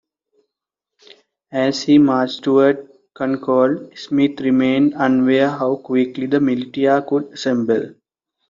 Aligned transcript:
As 1.51 1.83
he 1.83 1.99
marched 1.99 2.41
towards 2.45 2.89
Concord, 3.13 3.95
Smith 3.95 4.39
remained 4.41 4.95
unaware 4.95 5.51
how 5.51 5.75
quickly 5.75 6.25
the 6.25 6.39
militia 6.39 7.05
could 7.07 7.25
assemble. 7.33 7.93